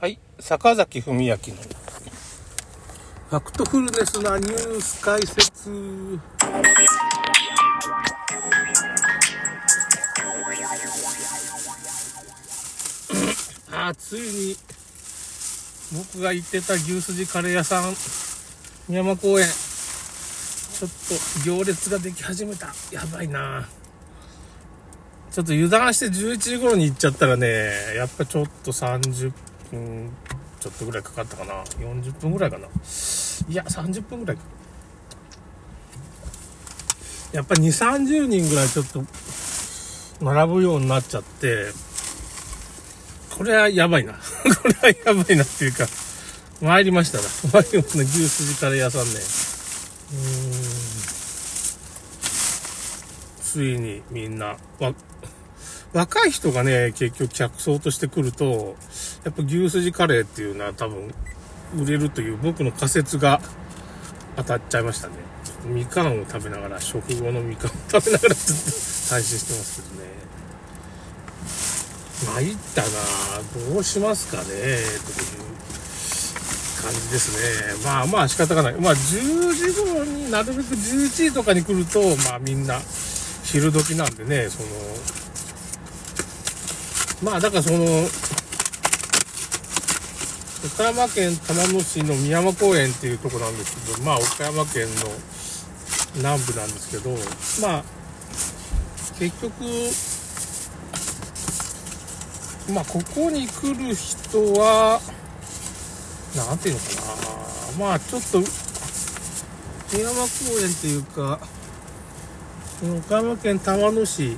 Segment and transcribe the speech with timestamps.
[0.00, 1.36] はい、坂崎文明の。
[1.36, 5.70] ファクトフルネスなニュース解説。
[13.70, 14.56] あついに
[15.92, 17.94] 僕が行ってた牛すじカレー屋さん
[18.88, 19.46] 宮山公園。
[19.46, 20.90] ちょっ
[21.44, 22.68] と行列ができ始めた。
[22.90, 23.68] やばいな。
[25.30, 29.30] ちょっと油断して11時頃に行っちゃったらねやっぱちょっと30
[29.70, 30.10] 分
[30.60, 31.62] ちょっとぐらいかかったかな。
[31.64, 32.66] 40分ぐらいかな。
[32.66, 32.68] い
[33.54, 34.42] や30分ぐらいか。
[37.32, 39.04] やっぱ2 3 0人ぐらいちょっと
[40.24, 41.66] 並ぶようになっちゃって
[43.30, 44.14] これはやばいな。
[44.62, 45.86] これはやばいなっていうか
[46.60, 47.24] 参りましたな。
[47.52, 49.10] 参りました牛すじカレー屋さんね。
[50.12, 50.90] うーん。
[53.50, 54.94] ついにみんなわ
[55.92, 58.76] 若い人がね結局客層として来ると
[59.24, 61.12] やっぱ牛すじカレーっていうのは多分
[61.76, 63.40] 売れるという僕の仮説が
[64.36, 65.14] 当たっちゃいましたね。
[65.66, 70.10] みかんを食べながら食後のみかんを食べながらちょっと配信してますけどね。
[72.20, 72.88] 参ったな
[73.72, 74.44] どうしますかね。
[74.44, 74.60] という
[76.82, 77.84] 感じですね。
[77.84, 78.74] まあまあ仕方がない。
[78.74, 82.80] まあ10時頃になるべく11時とかに来るとまあみんな
[83.44, 84.68] 昼時なんでねその
[87.22, 87.84] まあだからその
[90.62, 95.10] 岡山県玉野市の宮山公園っていうとこなんですけどまあ岡山県の
[96.16, 97.10] 南部なんですけど
[97.66, 97.84] まあ
[99.18, 99.64] 結局
[102.74, 105.00] まあここに来る人は
[106.36, 106.86] なんていうのか
[107.16, 107.86] な。
[107.86, 108.38] まあちょっと
[109.96, 111.40] 宮山公園っていうか
[113.06, 114.36] 岡山県玉野市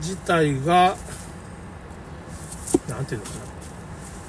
[0.00, 0.96] 自体が
[2.94, 3.36] なんていうのかな、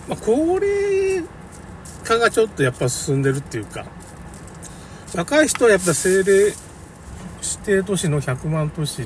[0.09, 1.23] まあ、高齢
[2.03, 3.85] 化がちょっとやっぱ進んでるっていうか
[5.15, 6.55] 若い人はやっぱ政令指
[7.65, 9.01] 定都市の100万都市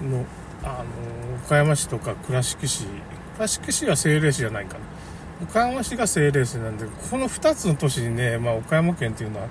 [0.00, 0.24] の
[0.62, 2.86] あの岡山市とか倉敷市。
[3.36, 4.80] 倉敷市は政令市じゃないかな。
[5.42, 9.48] 岡山市が政令市なんでこの2つの都市にね、まあ、岡山県っていうのは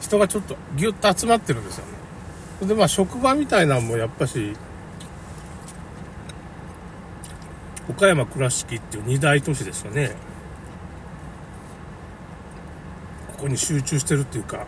[0.00, 1.84] 人がちょっとギュッと集まってるんですよ
[2.60, 2.68] ね。
[2.68, 4.54] でまあ職場みたいなのもやっぱし
[7.90, 10.12] 岡山倉敷っていう二大都市ですよね。
[13.32, 14.58] ここに集中してるっていうか。
[14.58, 14.64] や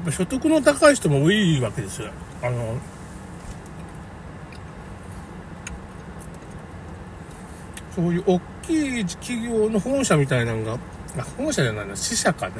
[0.00, 2.10] っぱ所得の高い人も多いわけですよ。
[2.42, 2.76] あの
[7.94, 10.78] そういう大きい企業の本社みたいなのが
[11.18, 12.54] あ本社じゃないな支社かな。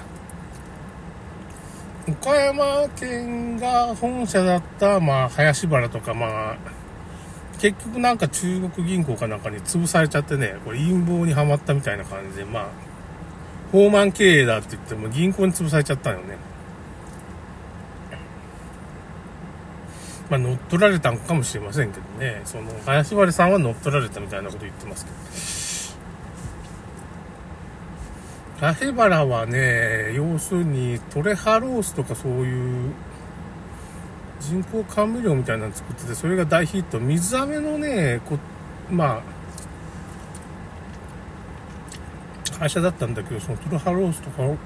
[2.22, 6.56] 岡山県が本社だった、まあ、林原とか、まあ、
[7.58, 12.66] 結局なんか中国銀行かなんかに潰されちゃってね、これ陰謀にはまったみたいな感じで、まあ、
[13.72, 16.36] 放満経営だって言っても銀行に潰されちゃったのよね。
[20.30, 25.61] まあ、乗っ取られたんかもしれませんけどね、その、林原さんは乗っ取られたみたいなこと言ってますけど。
[28.62, 32.92] ラヘバラはね、要するにトレハロースとかそういう
[34.38, 37.00] 人工甘味料みたいなの作ってて、それが大ヒット。
[37.00, 38.38] 水飴のね、こ
[38.88, 39.20] ま
[42.54, 44.56] あ、会社だったんだけど、そのトレハロースとかを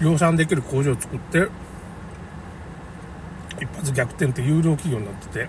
[0.00, 1.48] 量産できる工場を作って、
[3.60, 5.48] 一発逆転って有料企業になってて、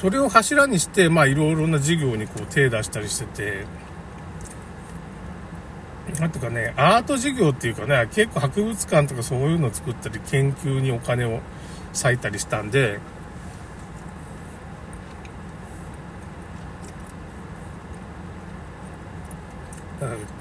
[0.00, 3.66] それを柱にして、まあ、いろいろな事業にこう手出したりしてて、
[6.18, 11.40] なんていうかね、アート事業っていうかね、結構博物館とかそういうのを作ったり、研究にお金を
[12.02, 12.98] 割いたりしたんで、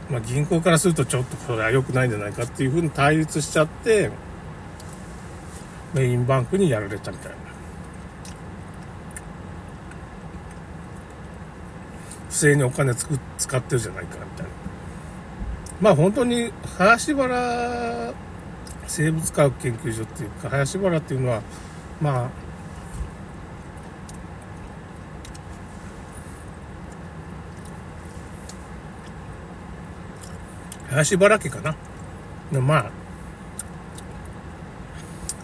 [0.09, 4.09] まあ、銀行からするとちょっとこれは良くないんじゃないかっていうふうに対立しちゃって、
[5.93, 7.48] メインバンクにやられたみたいな。
[12.39, 14.51] 正にお金つく使ってるじゃないかみたいな。
[15.81, 18.13] まあ本当に林原
[18.87, 21.41] 生物科学研究所っていうか林原っていうのは
[22.01, 22.29] まあ
[30.89, 31.75] 林原家かな
[32.51, 32.91] のまあ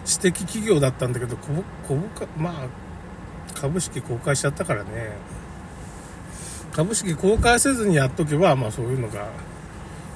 [0.04, 2.68] 私的企業だったんだけど株株価まあ
[3.54, 5.12] 株式公開しちゃったからね
[6.76, 9.30] 株式公開せずにやっとけば、まあそういうのが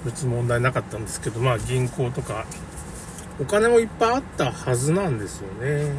[0.04, 2.44] 別に問題なかったんですけど、まあ銀行とか
[3.40, 5.90] お金もいっぱいあったはずなんですよね。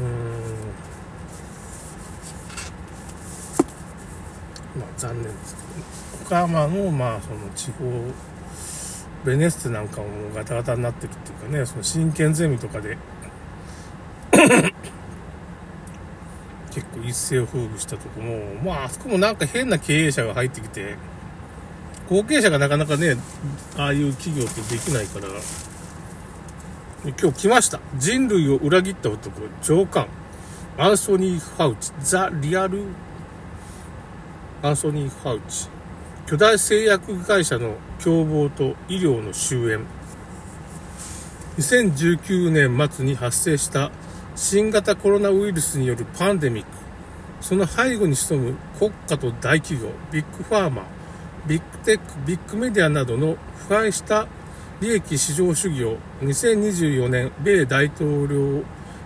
[0.00, 0.08] うん。
[4.78, 5.84] まあ残念ですけど、ね、
[6.24, 7.84] 岡山の、まあその地方、
[9.24, 12.96] ベネッセなんかもガタガタになってるっていうかね、その真剣ゼミとかで
[17.08, 20.96] 一世を風靡したとこも、まああそこもなんか変な経営者が入ってきて、
[22.08, 23.16] 後継者がなかなかね、
[23.76, 25.28] ああいう企業ってできないから、
[27.04, 27.80] 今日来ました。
[27.96, 29.30] 人類を裏切った男、
[29.62, 30.08] 上官、
[30.78, 32.84] アンソニー・ファウチ、ザ・リアル・
[34.62, 35.68] アンソニー・ファウチ、
[36.26, 39.80] 巨大製薬会社の凶暴と医療の終焉。
[41.58, 43.90] 2019年末に発生した
[44.36, 46.70] 新型コロナウイルスによるパンデミック、
[47.40, 50.84] その背後に潜む国家と大企業、ビッグファーマ、
[51.46, 53.36] ビッグテック、ビッグメディアなどの
[53.68, 54.26] 腐敗した
[54.80, 58.62] 利益至上主義を2024年米大統領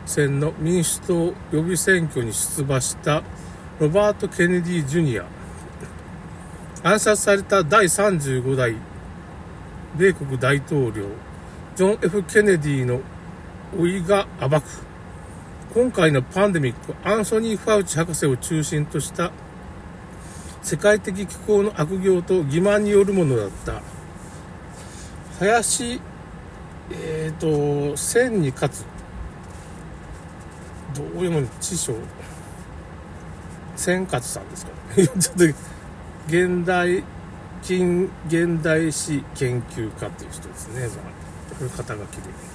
[0.07, 3.23] 選の民主党予備選挙に出馬した
[3.79, 5.25] ロバート・ケネディ・ジュニア。
[6.85, 8.75] 暗殺された第35代
[9.97, 11.07] 米国大統領
[11.77, 13.01] ジョン・ F・ ケネディの
[13.79, 14.92] 老いが暴く。
[15.75, 19.33] 今回のパンデミックアンソニー・ファウチ博士を中心とした
[20.63, 23.81] 世界的気候の悪行と欺瞞によるものだった。
[25.39, 25.99] 林
[26.91, 28.85] えっ、ー、と千に勝つ。
[30.95, 31.95] どういうもの知賞
[33.75, 35.45] 千勝さんですか ちょっと
[36.29, 37.03] 現代
[37.63, 42.53] 近現代史研究家っていう人ですね、まあ、これ肩書きで。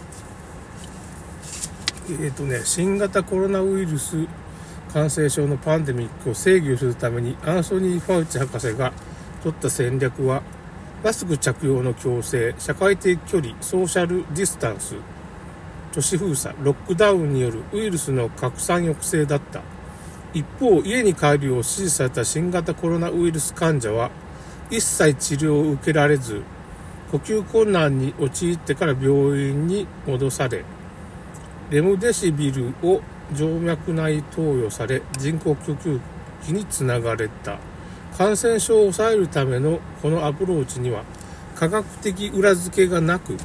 [2.09, 4.27] えっ、ー、とね新型コロナウイルス
[4.93, 8.93] 感染症のパンデミックを制御するためにアンソニー・ファウチ博士が
[9.43, 10.41] 取った戦略は
[11.03, 14.95] マスク着用の強制社会的距離ソーシャルディスタンス
[15.91, 19.61] 都市封鎖ロックダウンによるウイルスの拡散抑制だった。
[20.33, 24.11] 一方家に帰るよう指示された新型コロナウイルス患者は
[24.69, 26.43] 一切治療を受けられず
[27.11, 30.63] 呼吸困難に陥ってから病院に戻され
[31.69, 33.01] レムデシビルを
[33.35, 35.99] 静脈内投与され人工呼吸
[36.45, 37.57] 器につながれた。
[38.17, 41.03] 感染症を抑えるためのこのアプローチには
[41.55, 43.37] 科学的裏付けがなく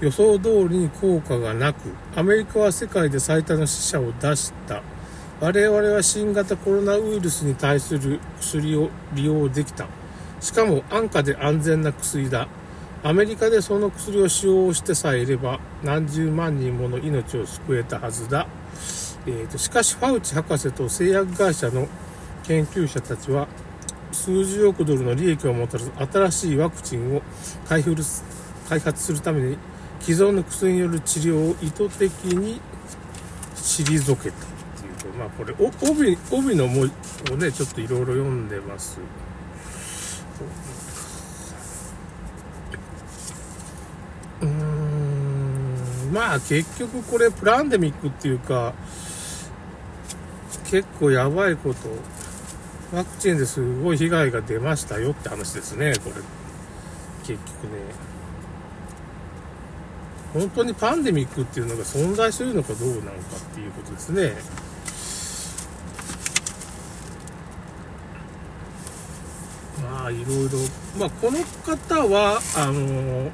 [0.00, 1.78] 予想通りに効果がなく
[2.16, 4.82] アメリカは世界で最多の死者を出した。
[5.40, 9.86] 我々は新型コロナウイルスに対する薬を利用できた。
[10.40, 12.48] しかも安価で安全な薬だ。
[13.04, 18.46] アメリカでその薬を使用してさえいれば何十万人もの命を救えたはずだ。
[19.26, 21.88] えーと、しかしファウチ博士と製薬会社の
[22.44, 23.46] 研究者たちは
[24.12, 27.22] 数十億ドルの利益をもたらす新しいワクチンを
[27.68, 29.56] 開発するために
[30.00, 32.60] 既存の薬による治療を意図的に
[33.54, 34.40] 退けたっ
[35.00, 36.90] ていうまあこれ帯帯の文
[37.26, 38.98] 字をねちょっといろいろ読んでます
[44.42, 44.82] うん
[46.12, 48.74] まあ結局これプランデミックっていうか
[50.72, 51.80] 結構やばいこと、
[52.96, 56.16] ワクチンですごい被害が出ましたよって話ですね、これ。
[57.26, 58.12] 結局ね。
[60.32, 64.32] 本当にパンデミックっていうのが存在するのかどうなのかっていうことですね。
[69.82, 70.58] まあ、いろいろ。
[70.98, 73.30] まあ、この方は、あの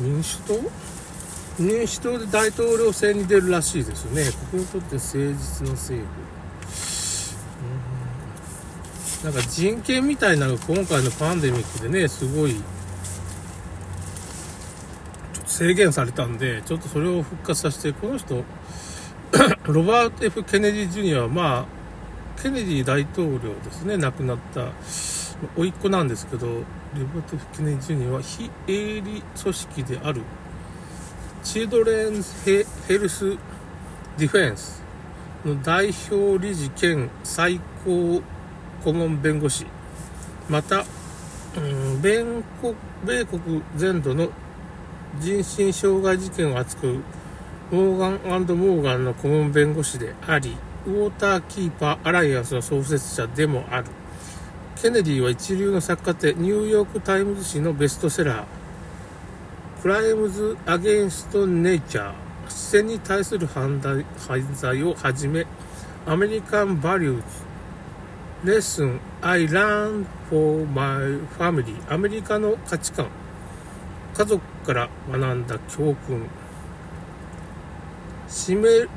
[0.00, 0.54] 民主党？
[1.58, 4.24] 民主党で大統領選に出るらしいですね。
[4.30, 6.30] ここにとって誠実の政府。
[9.24, 12.56] なんか人権みたいなのが今回のパンデミックでね、すごい、
[15.44, 18.42] 制限されたんで、ちょっとそれを復活させて、この人、
[19.70, 21.66] ロバート・ F・ ケネディ・ジュニアは、ま
[22.38, 24.68] あ、ケネディ大統領ですね、亡くなった、
[25.56, 26.54] 甥っ子なんですけど、ロ
[27.14, 30.22] バート・ F・ ケネ・ジュニアは非営利組織である。
[31.42, 33.36] チルドレンズヘルス
[34.18, 34.80] ディフェンス。
[35.44, 38.22] の代表理事兼最高
[38.84, 39.66] 顧問弁護士。
[40.48, 40.84] また、
[41.56, 42.24] うん、米
[42.60, 44.28] 国米国全土の
[45.18, 47.00] 人身障害事件を扱う
[47.70, 50.56] モーガンモーガンの顧問弁護士であり
[50.86, 53.86] ウォーターキーパーアライアンスの創設者でもある。
[54.80, 63.78] ケネディは一流の作家でニューヨーク・タイムズ紙のベストセラークライムズ・アゲンスト・ネイチャー自然に対する犯
[64.54, 65.46] 罪をはじめ
[66.06, 67.22] アメリカン・バリュー
[68.42, 73.08] ズレッスン I learned for my family アメリカの価値観
[74.14, 76.26] 家族から学んだ教訓。
[78.28, 78.88] シメん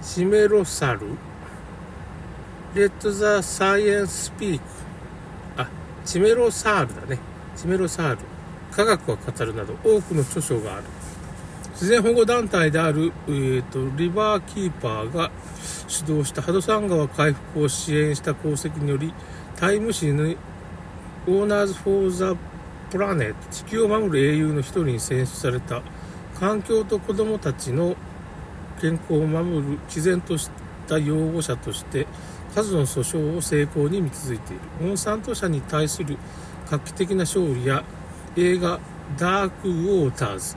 [0.00, 1.00] シメロサル
[2.74, 4.60] Let the Science Speak.
[5.56, 5.68] あ
[6.04, 7.20] チメロサールだね。
[7.54, 8.18] チメロサール。
[8.72, 10.84] 科学は語るなど多くの著書がある。
[11.74, 15.30] 自然保護団体である、えーと、リバーキーパーが
[15.86, 19.14] 主導したハドソン川回復を支援した功績により
[19.56, 20.36] タイム誌に
[21.26, 22.34] ヒーローズ・フォー・ザ・
[22.90, 25.82] プラネット地球を守る英雄の一人に選出された
[26.38, 27.96] 環境と子どもたちの
[28.80, 30.50] 健康を守る毅然とし
[30.88, 32.06] た擁護者として
[32.54, 36.16] 数の訴訟を成功に導いているモンサント社に対する
[36.70, 37.82] 画期的な勝利や
[38.36, 38.78] 映画
[39.18, 40.56] 「ダーク・ウォーターズ」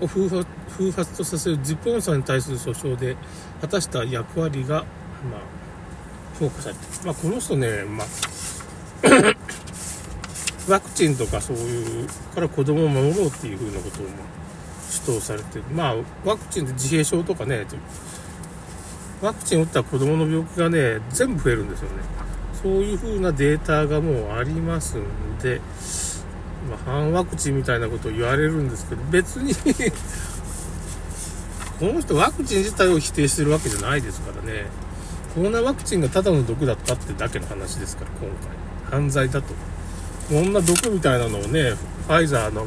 [0.00, 3.16] を風発とさせるジップオンさんに対する訴訟で
[3.60, 4.84] 果たした役割が、
[5.30, 5.40] まあ、
[6.38, 8.06] 評価されてまあ、この人ね、まあ
[10.70, 14.06] ワクチンとかそういうから子供を守ろうっていうふうなことを
[14.88, 17.66] 主張されてまあワクチンで自閉症とかね
[19.22, 21.96] ワクチン打った子供の病気がね全部増えるんですよね。
[22.62, 25.60] そういうふうなデータがもうありますんで、
[26.68, 29.54] まあ、反ワクチンみたいなことを言われるんですけど別に
[31.80, 34.66] この人ワクチン自体を否定してるわけじゃないですからね。
[35.34, 38.28] コロナワクチンがただの毒だったってだけの話ですから今
[38.90, 39.00] 回。
[39.00, 39.54] 犯罪だと。
[40.28, 42.66] こんな毒みたいなのをねファイザーの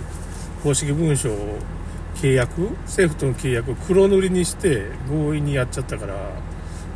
[0.63, 1.57] 公式文書を
[2.15, 6.15] 契約政府との契約を黒塗りにして強引にやっちゃったから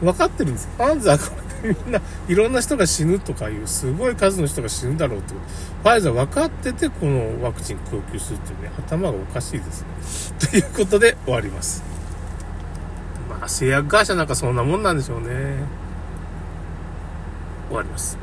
[0.02, 9.88] 分かってるんですファンザーこれみんないろんな人が死ぬとかいうすごい数の人が死ぬだろうってファイザー分かっててこのワクチン供給するっていうね頭がおかしいですね。
[10.52, 11.84] ということで終わります。
[13.30, 15.28] まあ製薬会社なんかそんなもんなんでしょうね。
[17.70, 18.16] 終わります。